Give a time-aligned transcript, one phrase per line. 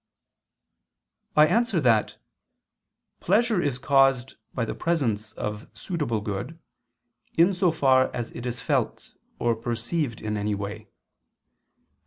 [1.35, 2.17] I answer that,
[3.19, 6.57] Pleasure is caused by the presence of suitable good,
[7.35, 10.87] in so far as it is felt, or perceived in any way.